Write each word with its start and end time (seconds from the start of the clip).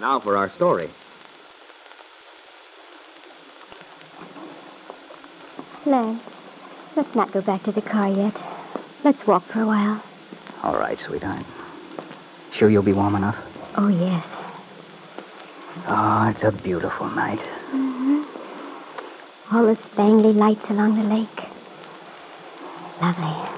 Now 0.00 0.20
for 0.20 0.36
our 0.36 0.48
story. 0.48 0.88
Lance, 5.84 6.22
let's 6.94 7.14
not 7.16 7.32
go 7.32 7.40
back 7.40 7.64
to 7.64 7.72
the 7.72 7.82
car 7.82 8.08
yet. 8.08 8.40
Let's 9.02 9.26
walk 9.26 9.42
for 9.44 9.62
a 9.62 9.66
while. 9.66 10.02
All 10.62 10.74
right, 10.74 10.98
sweetheart. 10.98 11.44
Sure 12.52 12.70
you'll 12.70 12.82
be 12.82 12.92
warm 12.92 13.16
enough? 13.16 13.36
Oh, 13.76 13.88
yes. 13.88 14.26
Oh, 15.88 16.28
it's 16.28 16.44
a 16.44 16.52
beautiful 16.52 17.08
night. 17.10 17.40
Mm-hmm. 17.70 18.22
All 19.54 19.66
the 19.66 19.74
spangly 19.74 20.34
lights 20.34 20.68
along 20.70 20.96
the 20.96 21.04
lake. 21.04 21.44
Lovely. 23.00 23.48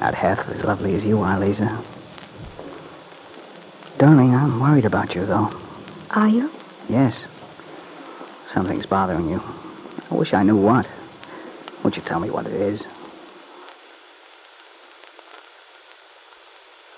Not 0.00 0.14
half 0.14 0.48
as 0.48 0.64
lovely 0.64 0.94
as 0.94 1.04
you 1.04 1.20
are, 1.20 1.38
Lisa. 1.38 1.82
Darling, 3.98 4.34
I'm 4.34 4.60
worried 4.60 4.84
about 4.84 5.14
you, 5.14 5.24
though. 5.24 5.50
Are 6.10 6.28
you? 6.28 6.50
Yes. 6.86 7.24
Something's 8.46 8.84
bothering 8.84 9.30
you. 9.30 9.42
I 10.10 10.14
wish 10.14 10.34
I 10.34 10.42
knew 10.42 10.56
what. 10.56 10.86
Won't 11.82 11.96
you 11.96 12.02
tell 12.02 12.20
me 12.20 12.28
what 12.28 12.46
it 12.46 12.52
is? 12.52 12.86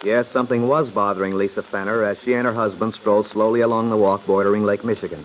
Yes, 0.02 0.28
something 0.28 0.66
was 0.66 0.90
bothering 0.90 1.36
Lisa 1.36 1.62
Fenner 1.62 2.02
as 2.02 2.20
she 2.20 2.34
and 2.34 2.46
her 2.46 2.52
husband 2.52 2.94
strolled 2.94 3.26
slowly 3.26 3.60
along 3.60 3.90
the 3.90 3.96
walk 3.96 4.26
bordering 4.26 4.64
Lake 4.64 4.84
Michigan. 4.84 5.24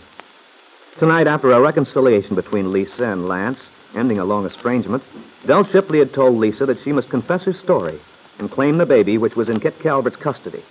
Tonight, 1.00 1.26
after 1.26 1.52
a 1.52 1.62
reconciliation 1.62 2.36
between 2.36 2.72
Lisa 2.72 3.05
and 3.05 3.28
Lance, 3.28 3.67
ending 3.95 4.20
a 4.20 4.26
long 4.26 4.45
estrangement, 4.45 5.03
Del 5.48 5.64
Shipley 5.64 6.00
had 6.00 6.14
told 6.14 6.38
Lisa 6.38 6.67
that 6.67 6.80
she 6.80 6.92
must 6.92 7.09
confess 7.09 7.44
her 7.45 7.53
story 7.53 8.00
and 8.38 8.52
claim 8.52 8.78
the 8.78 8.86
baby 8.86 9.17
which 9.17 9.36
was 9.36 9.50
in 9.50 9.59
Kit 9.59 9.80
Calvert's 9.80 10.17
custody. 10.17 10.62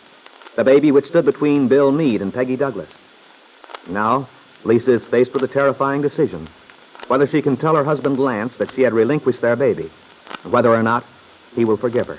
The 0.55 0.65
baby 0.65 0.93
which 0.93 1.07
stood 1.07 1.25
between 1.25 1.69
Bill 1.69 1.93
Meade 1.93 2.21
and 2.21 2.33
Peggy 2.33 2.57
Douglas. 2.57 2.91
Now, 3.89 4.29
Lisa 4.65 4.93
is 4.93 5.05
faced 5.05 5.33
with 5.33 5.43
a 5.43 5.49
terrifying 5.49 6.03
decision. 6.03 6.47
Whether 7.09 7.27
she 7.27 7.43
can 7.43 7.57
tell 7.57 7.75
her 7.75 7.85
husband 7.85 8.19
Lance 8.19 8.57
that 8.57 8.73
she 8.73 8.83
had 8.83 8.93
relinquished 8.93 9.41
their 9.41 9.57
baby, 9.57 9.91
and 10.45 10.53
whether 10.53 10.71
or 10.71 10.83
not 10.83 11.05
he 11.57 11.65
will 11.65 11.77
forgive 11.77 12.07
her. 12.07 12.19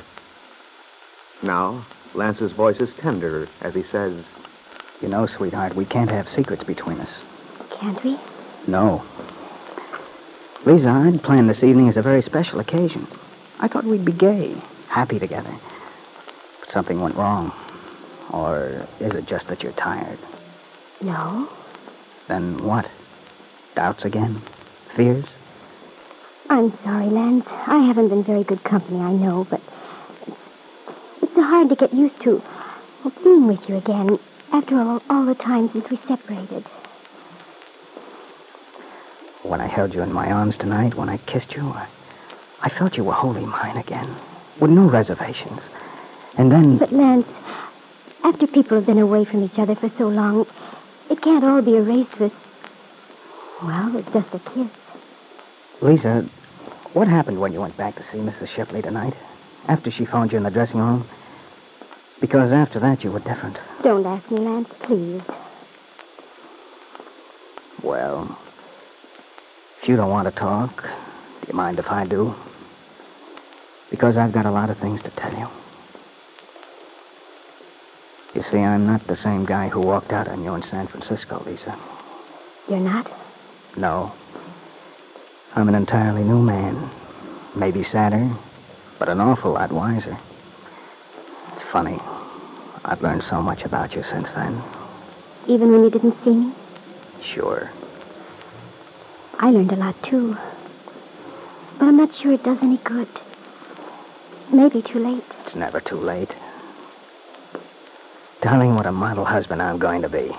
Now, 1.41 1.85
Lance's 2.15 2.51
voice 2.51 2.79
is 2.79 2.93
tender 2.93 3.47
as 3.61 3.75
he 3.75 3.83
says, 3.83 4.25
You 5.01 5.09
know, 5.09 5.25
sweetheart, 5.25 5.75
we 5.75 5.85
can't 5.85 6.09
have 6.09 6.27
secrets 6.27 6.63
between 6.63 6.99
us. 6.99 7.21
Can't 7.71 8.03
we? 8.03 8.17
No. 8.67 9.03
Lisa, 10.65 10.89
I'd 10.89 11.21
planned 11.21 11.49
this 11.49 11.63
evening 11.63 11.87
as 11.87 11.97
a 11.97 12.01
very 12.01 12.21
special 12.21 12.59
occasion. 12.59 13.05
I 13.59 13.67
thought 13.67 13.83
we'd 13.83 14.05
be 14.05 14.11
gay, 14.11 14.55
happy 14.87 15.19
together. 15.19 15.53
But 16.61 16.69
something 16.69 16.99
went 16.99 17.15
wrong. 17.15 17.51
Or 18.29 18.87
is 18.99 19.13
it 19.13 19.25
just 19.25 19.47
that 19.47 19.63
you're 19.63 19.73
tired? 19.73 20.19
No. 21.01 21.49
Then 22.27 22.57
what? 22.63 22.89
Doubts 23.75 24.05
again? 24.05 24.41
Fears? 24.95 25.25
I'm 26.49 26.71
sorry, 26.83 27.07
Lance. 27.07 27.45
I 27.67 27.77
haven't 27.79 28.09
been 28.09 28.23
very 28.23 28.43
good 28.43 28.63
company, 28.63 28.99
I 28.99 29.11
know, 29.11 29.45
but 29.49 29.61
it's, 31.21 31.33
so 31.33 31.41
hard 31.41 31.69
to 31.69 31.75
get 31.75 31.93
used 31.93 32.19
to 32.21 32.41
well, 33.03 33.13
being 33.23 33.47
with 33.47 33.67
you 33.67 33.77
again 33.77 34.19
after 34.51 34.79
all, 34.79 35.01
all 35.09 35.25
the 35.25 35.35
time 35.35 35.69
since 35.71 35.89
we 35.89 35.97
separated. 35.97 36.65
When 39.41 39.59
I 39.59 39.67
held 39.67 39.93
you 39.93 40.01
in 40.03 40.13
my 40.13 40.31
arms 40.31 40.57
tonight, 40.57 40.95
when 40.95 41.09
I 41.09 41.17
kissed 41.17 41.55
you, 41.55 41.69
I, 41.69 41.87
I 42.61 42.69
felt 42.69 42.97
you 42.97 43.03
were 43.03 43.13
wholly 43.13 43.45
mine 43.45 43.77
again, 43.77 44.15
with 44.59 44.71
no 44.71 44.83
reservations. 44.83 45.61
And 46.37 46.51
then, 46.51 46.77
But, 46.77 46.93
Lance, 46.93 47.27
after 48.23 48.47
people 48.47 48.77
have 48.77 48.85
been 48.85 48.97
away 48.99 49.25
from 49.25 49.43
each 49.43 49.59
other 49.59 49.75
for 49.75 49.89
so 49.89 50.07
long, 50.07 50.47
it 51.09 51.21
can't 51.21 51.43
all 51.43 51.61
be 51.61 51.75
erased 51.75 52.19
with, 52.19 52.33
well, 53.61 53.91
with 53.91 54.11
just 54.13 54.33
a 54.33 54.39
kiss. 54.39 54.69
Lisa, 55.81 56.21
what 56.93 57.07
happened 57.07 57.39
when 57.39 57.53
you 57.53 57.59
went 57.59 57.75
back 57.75 57.95
to 57.95 58.03
see 58.03 58.17
Mrs. 58.17 58.47
Shipley 58.47 58.81
tonight? 58.81 59.13
After 59.67 59.91
she 59.91 60.05
found 60.05 60.31
you 60.31 60.37
in 60.37 60.43
the 60.43 60.49
dressing 60.51 60.79
room? 60.79 61.07
Because 62.19 62.53
after 62.53 62.79
that, 62.79 63.03
you 63.03 63.11
were 63.11 63.19
different. 63.19 63.57
Don't 63.81 64.05
ask 64.05 64.29
me, 64.31 64.39
Lance, 64.39 64.69
please. 64.79 65.21
Well, 67.81 68.37
if 69.81 69.89
you 69.89 69.97
don't 69.97 70.09
want 70.09 70.25
to 70.25 70.31
talk, 70.31 70.83
do 70.83 71.47
you 71.49 71.53
mind 71.53 71.79
if 71.79 71.91
I 71.91 72.05
do? 72.05 72.33
Because 73.89 74.17
I've 74.17 74.31
got 74.31 74.45
a 74.45 74.51
lot 74.51 74.69
of 74.69 74.77
things 74.77 75.01
to 75.01 75.09
tell 75.11 75.37
you. 75.37 75.49
You 78.35 78.41
see, 78.41 78.57
I'm 78.57 78.87
not 78.87 79.05
the 79.05 79.15
same 79.15 79.45
guy 79.45 79.69
who 79.69 79.79
walked 79.79 80.11
out 80.11 80.27
on 80.27 80.43
you 80.43 80.55
in 80.55 80.63
San 80.63 80.87
Francisco, 80.87 81.43
Lisa. 81.45 81.77
You're 82.67 82.79
not? 82.79 83.11
No. 83.77 84.11
I'm 85.55 85.69
an 85.69 85.75
entirely 85.75 86.23
new 86.23 86.41
man. 86.41 86.89
Maybe 87.55 87.83
sadder, 87.83 88.31
but 88.97 89.09
an 89.09 89.21
awful 89.21 89.51
lot 89.51 89.71
wiser. 89.71 90.17
It's 91.51 91.61
funny. 91.61 91.99
I've 92.83 93.03
learned 93.03 93.23
so 93.23 93.41
much 93.41 93.65
about 93.65 93.95
you 93.95 94.01
since 94.01 94.31
then. 94.31 94.59
Even 95.47 95.71
when 95.71 95.83
you 95.83 95.91
didn't 95.91 96.19
see 96.23 96.31
me? 96.33 96.53
Sure. 97.21 97.69
I 99.39 99.51
learned 99.51 99.71
a 99.73 99.75
lot, 99.75 100.01
too. 100.01 100.35
But 101.77 101.87
I'm 101.87 101.97
not 101.97 102.15
sure 102.15 102.33
it 102.33 102.43
does 102.43 102.63
any 102.63 102.77
good. 102.77 103.07
Maybe 104.51 104.81
too 104.81 104.99
late. 104.99 105.23
It's 105.41 105.55
never 105.55 105.79
too 105.79 105.97
late. 105.97 106.35
Darling, 108.43 108.75
what 108.75 108.85
a 108.85 108.91
model 108.91 109.23
husband 109.23 109.61
I'm 109.61 109.77
going 109.77 110.01
to 110.01 110.09
be. 110.09 110.29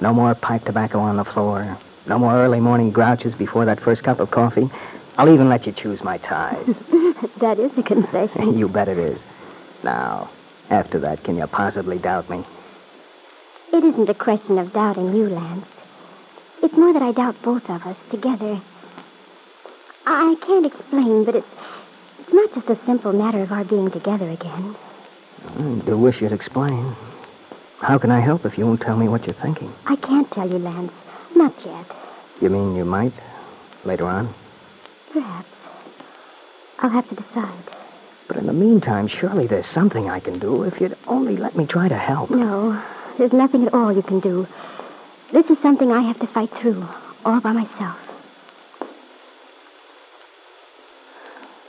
No 0.00 0.14
more 0.14 0.34
pipe 0.34 0.64
tobacco 0.64 1.00
on 1.00 1.18
the 1.18 1.24
floor. 1.24 1.76
No 2.06 2.18
more 2.18 2.32
early 2.32 2.60
morning 2.60 2.90
grouches 2.90 3.34
before 3.34 3.66
that 3.66 3.78
first 3.78 4.02
cup 4.04 4.20
of 4.20 4.30
coffee. 4.30 4.70
I'll 5.18 5.28
even 5.28 5.50
let 5.50 5.66
you 5.66 5.72
choose 5.72 6.02
my 6.02 6.16
ties. 6.16 6.64
that 7.36 7.58
is 7.58 7.76
a 7.76 7.82
confession. 7.82 8.56
you 8.58 8.70
bet 8.70 8.88
it 8.88 8.96
is. 8.96 9.22
Now, 9.84 10.30
after 10.70 10.98
that, 11.00 11.24
can 11.24 11.36
you 11.36 11.46
possibly 11.46 11.98
doubt 11.98 12.30
me? 12.30 12.42
It 13.70 13.84
isn't 13.84 14.08
a 14.08 14.14
question 14.14 14.56
of 14.56 14.72
doubting 14.72 15.14
you, 15.14 15.28
Lance. 15.28 15.68
It's 16.62 16.78
more 16.78 16.94
that 16.94 17.02
I 17.02 17.12
doubt 17.12 17.42
both 17.42 17.68
of 17.68 17.86
us 17.86 17.98
together. 18.08 18.58
I 20.06 20.36
can't 20.40 20.64
explain, 20.64 21.24
but 21.24 21.34
it's 21.34 21.54
it's 22.18 22.32
not 22.32 22.54
just 22.54 22.70
a 22.70 22.76
simple 22.76 23.12
matter 23.12 23.42
of 23.42 23.52
our 23.52 23.64
being 23.64 23.90
together 23.90 24.30
again. 24.30 24.74
I 25.58 25.82
do 25.84 25.98
wish 25.98 26.22
you'd 26.22 26.32
explain. 26.32 26.96
How 27.80 27.98
can 27.98 28.10
I 28.10 28.20
help 28.20 28.44
if 28.44 28.56
you 28.58 28.66
won't 28.66 28.80
tell 28.80 28.96
me 28.96 29.08
what 29.08 29.26
you're 29.26 29.34
thinking? 29.34 29.72
I 29.86 29.96
can't 29.96 30.30
tell 30.30 30.48
you, 30.50 30.58
Lance. 30.58 30.92
Not 31.34 31.54
yet. 31.64 31.84
You 32.40 32.50
mean 32.50 32.74
you 32.74 32.84
might? 32.84 33.12
Later 33.84 34.06
on? 34.08 34.32
Perhaps. 35.12 35.48
I'll 36.78 36.90
have 36.90 37.08
to 37.08 37.14
decide. 37.14 37.52
But 38.28 38.38
in 38.38 38.46
the 38.46 38.52
meantime, 38.52 39.06
surely 39.06 39.46
there's 39.46 39.66
something 39.66 40.10
I 40.10 40.20
can 40.20 40.38
do 40.38 40.64
if 40.64 40.80
you'd 40.80 40.96
only 41.06 41.36
let 41.36 41.56
me 41.56 41.66
try 41.66 41.88
to 41.88 41.96
help. 41.96 42.30
No, 42.30 42.82
there's 43.18 43.32
nothing 43.32 43.66
at 43.66 43.74
all 43.74 43.92
you 43.92 44.02
can 44.02 44.20
do. 44.20 44.48
This 45.32 45.50
is 45.50 45.58
something 45.58 45.92
I 45.92 46.00
have 46.00 46.18
to 46.20 46.26
fight 46.26 46.50
through, 46.50 46.86
all 47.24 47.40
by 47.40 47.52
myself. 47.52 48.02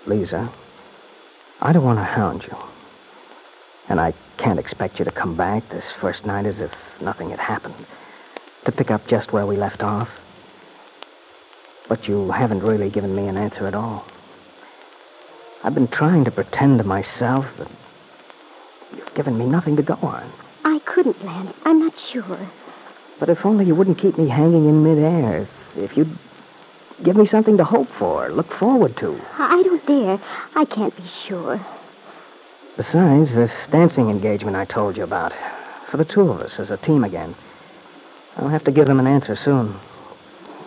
Lisa, 0.06 0.50
I 1.62 1.74
don't 1.74 1.84
want 1.84 2.00
to 2.00 2.04
hound 2.04 2.46
you. 2.46 2.58
And 3.90 4.00
I 4.00 4.14
can't 4.38 4.60
expect 4.60 5.00
you 5.00 5.06
to 5.06 5.12
come 5.12 5.36
back 5.36 5.68
this 5.70 5.90
first 5.92 6.26
night 6.26 6.46
as 6.46 6.60
if 6.60 7.02
nothing 7.02 7.30
had 7.30 7.40
happened. 7.40 7.76
To 8.66 8.72
pick 8.72 8.92
up 8.92 9.08
just 9.08 9.32
where 9.32 9.46
we 9.46 9.56
left 9.56 9.84
off. 9.84 10.24
But 11.88 12.08
you 12.08 12.32
haven't 12.32 12.64
really 12.64 12.90
given 12.90 13.16
me 13.16 13.28
an 13.28 13.38
answer 13.38 13.66
at 13.66 13.74
all. 13.74 14.06
I've 15.64 15.74
been 15.74 15.88
trying 15.88 16.26
to 16.26 16.32
pretend 16.32 16.80
to 16.80 16.84
myself 16.84 17.58
that 17.58 17.68
you've 18.98 19.14
given 19.16 19.38
me 19.38 19.46
nothing 19.46 19.76
to 19.78 19.84
go 19.84 19.98
on. 20.02 20.30
I 20.66 20.80
couldn't, 20.80 21.24
Lance. 21.26 21.58
I'm 21.66 21.80
not 21.80 21.98
sure. 21.98 22.40
But 23.20 23.30
if 23.30 23.46
only 23.46 23.66
you 23.66 23.74
wouldn't 23.74 23.98
keep 23.98 24.18
me 24.18 24.28
hanging 24.28 24.68
in 24.68 24.84
midair. 24.84 25.38
If, 25.38 25.78
if 25.78 25.98
you'd 25.98 26.16
give 27.04 27.16
me 27.16 27.26
something 27.26 27.58
to 27.58 27.64
hope 27.64 27.88
for, 27.88 28.30
look 28.30 28.52
forward 28.52 28.98
to. 28.98 29.20
I 29.38 29.58
I 29.58 29.64
don't 29.64 29.86
dare. 29.88 30.20
I 30.56 30.66
can't 30.66 30.96
be 30.96 31.08
sure. 31.08 31.60
Besides, 32.78 33.34
this 33.34 33.66
dancing 33.68 34.12
engagement 34.12 34.56
I 34.56 34.66
told 34.66 34.98
you 34.98 35.04
about. 35.04 35.34
For 35.88 35.98
the 35.98 36.06
two 36.06 36.30
of 36.30 36.42
us 36.42 36.60
as 36.60 36.70
a 36.70 36.78
team 36.78 37.04
again. 37.04 37.34
I'll 38.38 38.50
have 38.50 38.66
to 38.66 38.72
give 38.72 38.86
them 38.86 39.00
an 39.00 39.08
answer 39.08 39.36
soon. 39.36 39.74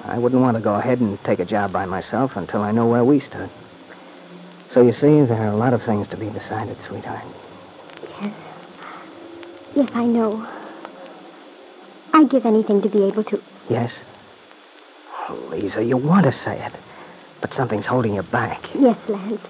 I 0.05 0.19
wouldn't 0.19 0.43
want 0.43 0.57
to 0.57 0.63
go 0.63 0.75
ahead 0.75 0.99
and 0.99 1.23
take 1.23 1.39
a 1.39 1.45
job 1.45 1.73
by 1.73 1.87
myself 1.87 2.35
until 2.35 2.63
I 2.63 2.73
know 2.73 2.89
where 2.89 3.05
we 3.05 3.21
stood. 3.21 3.49
So 4.71 4.83
you 4.83 4.91
see, 4.93 5.23
there 5.23 5.41
are 5.41 5.53
a 5.53 5.57
lot 5.57 5.73
of 5.73 5.85
things 5.85 6.09
to 6.09 6.17
be 6.17 6.29
decided, 6.31 6.77
sweetheart. 6.83 7.25
Yes. 8.21 8.35
Yes, 9.77 9.91
I 9.95 10.05
know. 10.05 10.45
I'd 12.13 12.29
give 12.29 12.45
anything 12.45 12.83
to 12.83 12.89
be 12.89 13.05
able 13.05 13.23
to. 13.25 13.41
Yes? 13.69 14.01
Oh, 15.29 15.47
Lisa, 15.51 15.85
you 15.85 15.97
want 15.97 16.25
to 16.25 16.33
say 16.33 16.59
it. 16.61 16.73
But 17.41 17.55
something's 17.55 17.87
holding 17.87 18.15
you 18.15 18.23
back. 18.23 18.75
Yes, 18.75 18.99
Lance. 19.09 19.47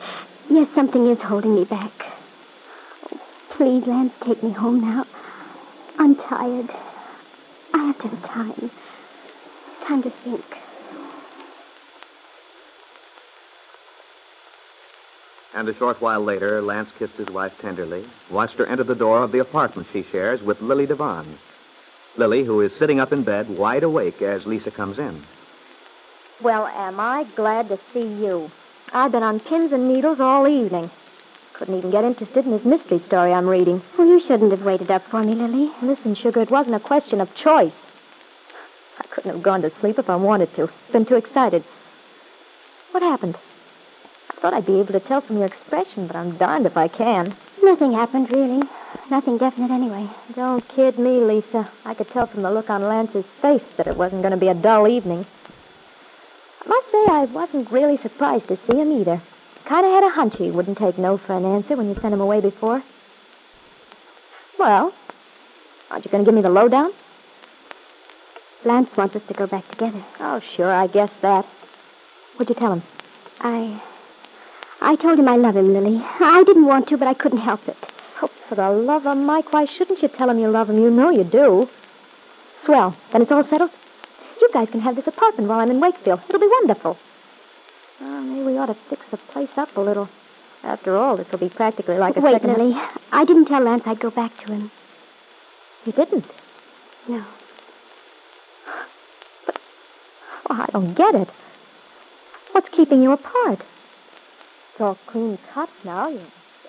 Yes, 0.51 0.69
something 0.75 1.07
is 1.07 1.23
holding 1.23 1.55
me 1.55 1.65
back. 1.65 2.10
Please, 3.61 3.87
Lance, 3.87 4.15
take 4.23 4.43
me 4.43 4.53
home 4.53 4.81
now. 4.81 5.05
I'm 5.99 6.17
tired. 6.17 6.71
I 7.75 7.85
have 7.85 7.99
to 7.99 8.09
have 8.09 8.23
time. 8.23 8.71
Time 9.83 10.03
to 10.03 10.09
think. 10.09 10.43
And 15.55 15.69
a 15.69 15.75
short 15.75 16.01
while 16.01 16.23
later, 16.23 16.63
Lance 16.63 16.91
kissed 16.91 17.19
his 17.19 17.29
wife 17.29 17.61
tenderly, 17.61 18.03
watched 18.31 18.57
her 18.57 18.65
enter 18.65 18.83
the 18.83 18.95
door 18.95 19.23
of 19.23 19.31
the 19.31 19.41
apartment 19.41 19.89
she 19.93 20.05
shares 20.05 20.43
with 20.43 20.63
Lily 20.63 20.87
Devon. 20.87 21.27
Lily, 22.17 22.45
who 22.45 22.63
is 22.63 22.75
sitting 22.75 22.99
up 22.99 23.13
in 23.13 23.25
bed, 23.25 23.51
wide 23.51 23.83
awake 23.83 24.23
as 24.23 24.47
Lisa 24.47 24.71
comes 24.71 24.99
in. 24.99 25.23
Well, 26.41 26.67
am 26.67 26.99
I 26.99 27.25
glad 27.37 27.69
to 27.69 27.79
see 27.93 28.09
you. 28.25 28.51
I've 28.95 29.13
been 29.13 29.23
on 29.23 29.39
pins 29.39 29.73
and 29.73 29.87
needles 29.87 30.19
all 30.19 30.49
evening. 30.49 30.91
Couldn't 31.61 31.77
even 31.77 31.91
get 31.91 32.05
interested 32.05 32.47
in 32.47 32.53
this 32.53 32.65
mystery 32.65 32.99
story 32.99 33.35
I'm 33.35 33.47
reading. 33.47 33.83
Well, 33.99 34.07
you 34.07 34.19
shouldn't 34.19 34.51
have 34.51 34.65
waited 34.65 34.91
up 34.91 35.03
for 35.03 35.23
me, 35.23 35.35
Lily. 35.35 35.71
Listen, 35.83 36.15
Sugar, 36.15 36.41
it 36.41 36.51
wasn't 36.51 36.77
a 36.77 36.81
question 36.81 37.21
of 37.21 37.35
choice. 37.35 37.85
I 38.99 39.07
couldn't 39.09 39.33
have 39.33 39.43
gone 39.43 39.61
to 39.61 39.69
sleep 39.69 39.99
if 39.99 40.09
I 40.09 40.17
wanted 40.17 40.55
to. 40.55 40.71
Been 40.91 41.05
too 41.05 41.17
excited. 41.17 41.63
What 42.93 43.03
happened? 43.03 43.35
I 43.35 44.35
thought 44.41 44.55
I'd 44.55 44.65
be 44.65 44.81
able 44.81 44.95
to 44.95 45.01
tell 45.01 45.21
from 45.21 45.37
your 45.37 45.45
expression, 45.45 46.07
but 46.07 46.17
I'm 46.17 46.39
darned 46.39 46.65
if 46.65 46.79
I 46.79 46.89
can. 46.89 47.35
Nothing 47.63 47.93
happened, 47.93 48.33
really. 48.33 48.67
Nothing 49.11 49.37
definite, 49.37 49.71
anyway. 49.71 50.09
Don't 50.35 50.67
kid 50.67 50.99
me, 50.99 51.21
Lisa. 51.21 51.69
I 51.85 51.93
could 51.93 52.09
tell 52.09 52.25
from 52.25 52.41
the 52.41 52.51
look 52.51 52.71
on 52.71 52.89
Lance's 52.89 53.27
face 53.27 53.69
that 53.73 53.87
it 53.87 53.99
wasn't 53.99 54.23
going 54.23 54.33
to 54.33 54.39
be 54.39 54.49
a 54.49 54.55
dull 54.55 54.89
evening. 54.89 55.27
I 56.65 56.69
must 56.71 56.91
say 56.91 57.05
I 57.07 57.27
wasn't 57.27 57.71
really 57.71 57.99
surprised 57.99 58.49
to 58.49 58.57
see 58.57 58.77
him 58.77 58.93
either. 58.93 59.21
Kind 59.71 59.87
of 59.87 59.93
had 59.93 60.03
a 60.03 60.09
hunch 60.09 60.37
he 60.37 60.51
wouldn't 60.51 60.79
take 60.79 60.99
no 60.99 61.17
for 61.17 61.37
an 61.37 61.45
answer 61.45 61.77
when 61.77 61.87
you 61.87 61.95
sent 61.95 62.13
him 62.13 62.21
away 62.21 62.41
before. 62.41 62.83
Well, 64.59 64.93
aren't 65.89 66.05
you 66.05 66.11
going 66.11 66.25
to 66.25 66.29
give 66.29 66.35
me 66.35 66.43
the 66.43 66.51
lowdown? 66.51 66.91
Lance 68.65 68.97
wants 68.97 69.15
us 69.15 69.25
to 69.27 69.33
go 69.33 69.47
back 69.47 69.69
together. 69.69 70.03
Oh, 70.19 70.41
sure, 70.41 70.73
I 70.73 70.89
guess 70.89 71.17
that. 71.19 71.45
What'd 72.35 72.49
you 72.49 72.59
tell 72.59 72.73
him? 72.73 72.83
I. 73.41 73.81
I 74.83 74.97
told 74.97 75.21
him 75.21 75.29
I 75.29 75.37
love 75.37 75.57
him, 75.57 75.73
Lily. 75.73 76.03
I 76.19 76.43
didn't 76.45 76.67
want 76.67 76.89
to, 76.89 76.97
but 76.97 77.07
I 77.07 77.15
couldn't 77.15 77.39
help 77.39 77.69
it. 77.69 77.79
Oh, 78.23 78.27
for 78.27 78.57
the 78.57 78.71
love 78.71 79.07
of 79.07 79.19
Mike, 79.19 79.53
why 79.53 79.67
shouldn't 79.67 80.03
you 80.03 80.09
tell 80.09 80.31
him 80.31 80.41
you 80.41 80.49
love 80.49 80.69
him? 80.69 80.79
You 80.83 80.91
know 80.91 81.11
you 81.11 81.23
do. 81.23 81.69
Swell. 82.59 82.97
Then 83.13 83.23
it's 83.23 83.31
all 83.31 83.45
settled? 83.45 83.71
You 84.41 84.51
guys 84.53 84.69
can 84.69 84.81
have 84.81 84.97
this 84.97 85.07
apartment 85.07 85.49
while 85.49 85.61
I'm 85.61 85.71
in 85.71 85.79
Wakefield. 85.79 86.23
It'll 86.29 86.41
be 86.41 86.49
wonderful. 86.49 86.99
Well, 88.01 88.23
maybe 88.23 88.43
we 88.45 88.59
ought 88.59 88.67
to 88.67 88.75
fix 88.75 89.07
the 89.09 89.19
place 89.19 89.59
up 89.59 89.77
a 89.77 89.81
little. 89.81 90.09
After 90.63 90.97
all, 90.97 91.17
this 91.17 91.31
will 91.31 91.39
be 91.39 91.49
practically 91.49 91.99
like 91.99 92.17
a 92.17 92.21
Wait, 92.21 92.33
second... 92.33 92.57
Lily. 92.57 92.77
I 93.13 93.25
didn't 93.25 93.47
tell 93.47 93.63
Lance 93.63 93.87
I'd 93.87 94.01
go 94.01 94.11
back 94.11 94.37
to 94.39 94.53
him. 94.53 94.71
You 95.85 95.93
didn't? 95.93 96.27
No. 97.09 97.25
Oh, 100.49 100.61
I 100.63 100.67
don't 100.73 100.95
get 100.95 101.15
it. 101.15 101.29
What's 102.53 102.69
keeping 102.69 103.03
you 103.03 103.13
apart? 103.13 103.61
It's 103.61 104.81
all 104.81 104.97
clean 105.07 105.39
cut 105.53 105.71
now. 105.85 106.09
You, 106.09 106.21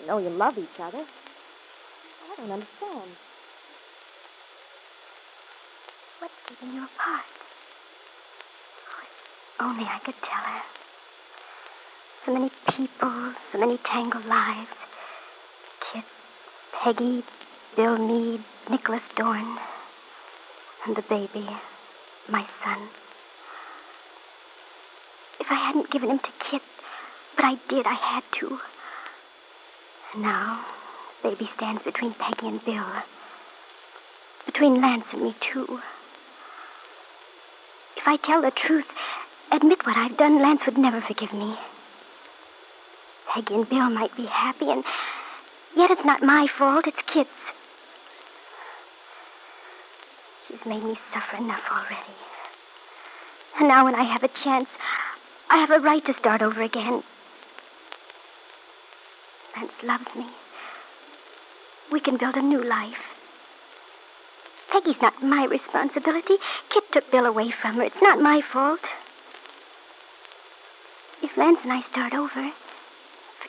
you 0.01 0.07
know 0.07 0.17
you 0.19 0.29
love 0.29 0.57
each 0.57 0.79
other. 0.79 0.99
I 0.99 2.35
don't 2.37 2.51
understand. 2.51 3.11
What's 6.19 6.45
keeping 6.45 6.73
you 6.75 6.83
apart? 6.83 7.25
Oh, 8.87 9.01
if 9.03 9.61
only 9.61 9.83
I 9.85 9.99
could 9.99 10.21
tell 10.21 10.39
her. 10.39 10.80
So 12.25 12.33
many 12.33 12.51
people, 12.67 13.33
so 13.51 13.57
many 13.57 13.77
tangled 13.77 14.25
lives. 14.25 14.69
Kit, 15.79 16.03
Peggy, 16.71 17.23
Bill 17.75 17.97
Meade, 17.97 18.43
Nicholas 18.69 19.07
Dorn, 19.15 19.57
and 20.85 20.95
the 20.95 21.01
baby, 21.01 21.47
my 22.29 22.45
son. 22.63 22.77
If 25.39 25.51
I 25.51 25.55
hadn't 25.55 25.89
given 25.89 26.11
him 26.11 26.19
to 26.19 26.31
Kit, 26.37 26.61
but 27.35 27.45
I 27.45 27.55
did, 27.67 27.87
I 27.87 27.93
had 27.93 28.23
to. 28.33 28.59
And 30.13 30.21
now, 30.21 30.63
baby 31.23 31.47
stands 31.47 31.81
between 31.81 32.13
Peggy 32.13 32.49
and 32.49 32.63
Bill. 32.63 32.85
Between 34.45 34.79
Lance 34.79 35.11
and 35.11 35.23
me, 35.23 35.33
too. 35.39 35.81
If 37.97 38.07
I 38.07 38.17
tell 38.17 38.43
the 38.43 38.51
truth, 38.51 38.93
admit 39.51 39.87
what 39.87 39.97
I've 39.97 40.17
done, 40.17 40.39
Lance 40.39 40.67
would 40.67 40.77
never 40.77 41.01
forgive 41.01 41.33
me. 41.33 41.57
Peggy 43.33 43.53
and 43.53 43.69
Bill 43.69 43.89
might 43.89 44.13
be 44.17 44.25
happy, 44.25 44.69
and 44.69 44.83
yet 45.73 45.89
it's 45.89 46.03
not 46.03 46.21
my 46.21 46.47
fault, 46.47 46.85
it's 46.85 47.01
Kit's. 47.03 47.53
She's 50.45 50.65
made 50.65 50.83
me 50.83 50.95
suffer 50.95 51.37
enough 51.37 51.65
already. 51.71 52.17
And 53.57 53.69
now 53.69 53.85
when 53.85 53.95
I 53.95 54.03
have 54.03 54.25
a 54.25 54.27
chance, 54.27 54.77
I 55.49 55.59
have 55.59 55.71
a 55.71 55.79
right 55.79 56.03
to 56.07 56.11
start 56.11 56.41
over 56.41 56.61
again. 56.61 57.03
Lance 59.55 59.81
loves 59.81 60.13
me. 60.13 60.25
We 61.89 62.01
can 62.01 62.17
build 62.17 62.35
a 62.35 62.41
new 62.41 62.61
life. 62.61 63.15
Peggy's 64.69 65.01
not 65.01 65.23
my 65.23 65.45
responsibility. 65.45 66.35
Kit 66.67 66.91
took 66.91 67.09
Bill 67.09 67.25
away 67.25 67.49
from 67.49 67.75
her. 67.75 67.83
It's 67.83 68.01
not 68.01 68.19
my 68.19 68.41
fault. 68.41 68.83
If 71.23 71.37
Lance 71.37 71.61
and 71.63 71.71
I 71.71 71.79
start 71.79 72.13
over, 72.13 72.51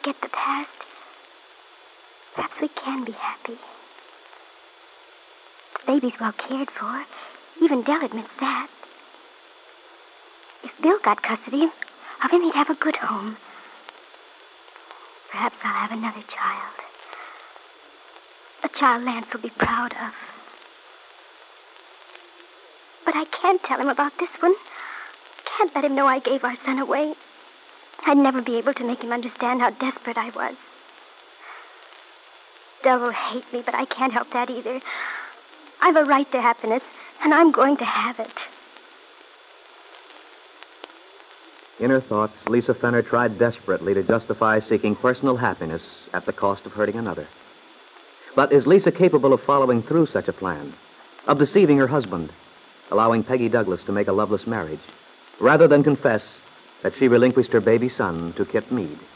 forget 0.02 0.20
the 0.20 0.28
past, 0.31 0.84
perhaps 2.34 2.60
we 2.60 2.66
can 2.66 3.04
be 3.04 3.12
happy. 3.12 3.56
The 5.78 5.87
baby's 5.87 6.19
well 6.19 6.32
cared 6.32 6.72
for. 6.72 7.04
Even 7.64 7.82
Dell 7.82 8.04
admits 8.04 8.34
that. 8.40 8.66
If 10.64 10.76
Bill 10.82 10.99
got 11.04 11.22
custody 11.22 11.70
of 12.25 12.31
him, 12.32 12.43
he'd 12.43 12.54
have 12.54 12.69
a 12.69 12.75
good 12.75 12.96
home. 12.96 13.37
Perhaps 15.31 15.58
I'll 15.62 15.72
have 15.72 15.93
another 15.93 16.22
child. 16.26 16.75
A 18.64 18.69
child 18.70 19.04
Lance 19.04 19.32
will 19.32 19.43
be 19.43 19.50
proud 19.50 19.93
of. 19.93 20.16
But 23.04 23.14
I 23.14 23.25
can't 23.26 23.62
tell 23.62 23.78
him 23.78 23.88
about 23.88 24.19
this 24.19 24.34
one. 24.43 24.54
Can't 25.44 25.72
let 25.76 25.84
him 25.84 25.94
know 25.94 26.08
I 26.08 26.19
gave 26.19 26.43
our 26.43 26.56
son 26.56 26.81
away. 26.81 27.14
I'd 28.04 28.19
never 28.19 28.43
be 28.43 28.58
able 28.58 28.75
to 28.75 28.84
make 28.84 29.02
him 29.02 29.12
understand 29.12 29.60
how 29.60 29.70
desperate 29.70 30.19
I 30.19 30.31
was. 30.31 30.56
Dell 32.82 33.00
will 33.00 33.10
hate 33.10 33.50
me, 33.52 33.62
but 33.64 33.75
I 33.75 33.84
can't 33.84 34.12
help 34.12 34.31
that 34.31 34.50
either. 34.50 34.81
I've 35.81 35.96
a 35.96 36.04
right 36.04 36.31
to 36.32 36.40
happiness, 36.40 36.82
and 37.22 37.32
I'm 37.32 37.52
going 37.52 37.76
to 37.76 37.84
have 37.84 38.19
it. 38.19 38.44
In 41.80 41.90
her 41.90 42.00
thoughts, 42.00 42.49
Lisa 42.49 42.75
Fenner 42.75 43.02
tried 43.02 43.38
desperately 43.38 43.94
to 43.94 44.02
justify 44.02 44.59
seeking 44.59 44.94
personal 44.94 45.37
happiness 45.37 46.09
at 46.12 46.26
the 46.26 46.32
cost 46.32 46.66
of 46.66 46.73
hurting 46.73 46.97
another. 46.97 47.26
But 48.35 48.52
is 48.52 48.66
Lisa 48.66 48.92
capable 48.92 49.32
of 49.32 49.40
following 49.40 49.82
through 49.82 50.06
such 50.06 50.28
a 50.28 50.32
plan? 50.32 50.73
Of 51.26 51.38
deceiving 51.38 51.78
her 51.78 51.87
husband? 51.87 52.30
Allowing 52.90 53.25
Peggy 53.25 53.49
Douglas 53.49 53.85
to 53.85 53.92
make 53.92 54.09
a 54.09 54.12
loveless 54.12 54.47
marriage? 54.47 54.80
Rather 55.40 55.66
than 55.66 55.82
confess 55.82 56.38
that 56.83 56.95
she 56.95 57.09
relinquished 57.09 57.53
her 57.53 57.61
baby 57.61 57.89
son 57.89 58.33
to 58.35 58.45
Kit 58.45 58.71
Meade? 58.71 59.07